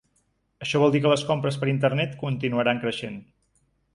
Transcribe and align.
Això 0.65 0.79
vol 0.83 0.93
dir 0.95 1.01
que 1.03 1.11
les 1.11 1.25
compres 1.31 1.59
per 1.63 1.69
internet 1.73 2.17
continuaran 2.25 2.83
creixent. 2.87 3.21